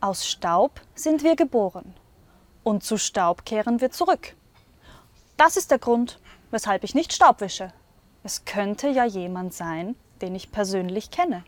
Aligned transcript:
Aus 0.00 0.26
Staub 0.26 0.82
sind 0.94 1.22
wir 1.22 1.36
geboren 1.36 1.94
und 2.64 2.84
zu 2.84 2.98
Staub 2.98 3.46
kehren 3.46 3.80
wir 3.80 3.90
zurück. 3.90 4.36
Das 5.38 5.56
ist 5.56 5.70
der 5.70 5.78
Grund, 5.78 6.20
weshalb 6.50 6.84
ich 6.84 6.94
nicht 6.94 7.14
Staub 7.14 7.40
wische. 7.40 7.72
Es 8.22 8.44
könnte 8.44 8.88
ja 8.88 9.04
jemand 9.06 9.54
sein, 9.54 9.96
den 10.20 10.34
ich 10.34 10.52
persönlich 10.52 11.10
kenne. 11.10 11.44